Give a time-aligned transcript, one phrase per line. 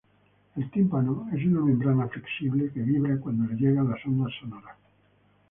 [0.55, 4.75] El tímpano es una membrana flexible que vibra cuando le llegan las ondas sonoras.